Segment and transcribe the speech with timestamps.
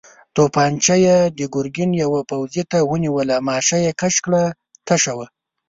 [0.35, 4.43] توپانجه يې د ګرګين يوه پوځي ته ونيوله، ماشه يې کش کړه،
[4.87, 5.27] تشه وه.